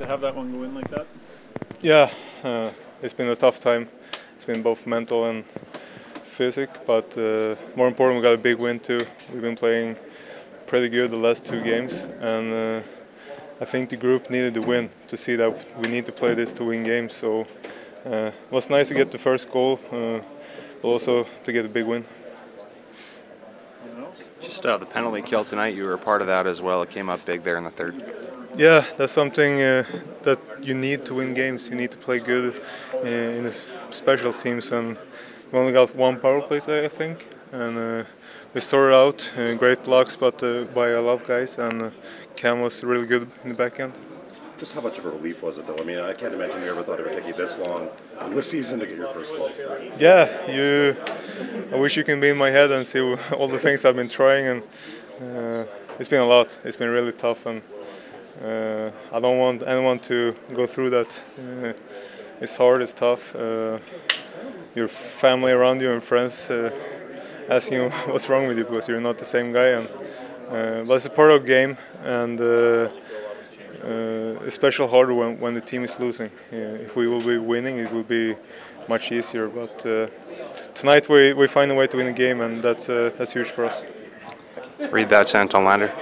[0.00, 1.06] to have that one go in like that?
[1.82, 2.10] Yeah,
[2.42, 2.70] uh,
[3.02, 3.86] it's been a tough time.
[4.34, 5.44] It's been both mental and
[6.24, 9.02] physical, but uh, more important, we got a big win too.
[9.30, 9.96] We've been playing
[10.66, 12.80] pretty good the last two games, and uh,
[13.60, 16.54] I think the group needed the win to see that we need to play this
[16.54, 17.14] to win games.
[17.14, 17.46] So
[18.06, 20.20] uh, it was nice to get the first goal, uh,
[20.80, 22.06] but also to get a big win.
[24.40, 26.80] Just uh, the penalty kill tonight, you were a part of that as well.
[26.80, 28.29] It came up big there in the third.
[28.56, 29.84] Yeah, that's something uh,
[30.22, 31.68] that you need to win games.
[31.68, 32.60] You need to play good
[32.94, 33.54] uh, in the
[33.90, 34.96] special teams, and
[35.52, 38.04] we only got one power play today, I think, and uh,
[38.52, 41.90] we sorted out uh, great blocks, but uh, by a lot of guys, and uh,
[42.36, 43.92] Cam was really good in the back end.
[44.58, 45.78] Just how much of a relief was it, though?
[45.78, 47.88] I mean, I can't imagine you ever thought it would take you this long
[48.26, 49.50] in the season to get your first goal.
[49.98, 50.96] Yeah, you.
[51.72, 53.00] I wish you can be in my head and see
[53.32, 54.62] all the things I've been trying, and
[55.22, 55.64] uh,
[55.98, 56.60] it's been a lot.
[56.64, 57.62] It's been really tough, and
[58.42, 61.24] uh, I don't want anyone to go through that.
[61.38, 61.72] Uh,
[62.40, 62.82] it's hard.
[62.82, 63.34] It's tough.
[63.34, 63.78] Uh,
[64.74, 66.70] your family around you and friends uh,
[67.48, 69.88] asking you what's wrong with you because you're not the same guy, and
[70.48, 72.88] uh, but it's a part of the game, and uh,
[74.46, 76.30] especially harder when, when the team is losing.
[76.50, 78.36] Yeah, if we will be winning, it will be
[78.88, 79.48] much easier.
[79.48, 80.08] But uh,
[80.74, 83.48] tonight we, we find a way to win a game, and that's uh, that's huge
[83.48, 83.84] for us.
[84.90, 85.92] Read that, Anton Lander.